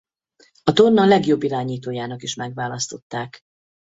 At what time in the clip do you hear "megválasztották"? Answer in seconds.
2.35-3.41